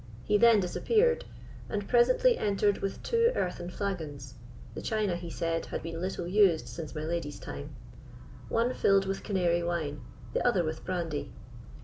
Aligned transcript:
He 0.23 0.39
then 0.39 0.59
disappeared, 0.59 1.25
and 1.69 1.87
presently 1.87 2.35
entered 2.35 2.79
with 2.79 3.03
two 3.03 3.31
earthen 3.35 3.69
flagons 3.69 4.33
(the 4.73 4.81
china, 4.81 5.15
he 5.15 5.29
said, 5.29 5.67
had 5.67 5.83
been 5.83 6.01
little 6.01 6.25
used 6.25 6.67
since 6.67 6.95
my 6.95 7.03
lady's 7.03 7.37
time), 7.39 7.75
one 8.49 8.73
filled 8.73 9.05
with 9.05 9.21
canary 9.21 9.61
wine, 9.61 10.01
the 10.33 10.43
other 10.43 10.63
with 10.63 10.83
brandy. 10.83 11.31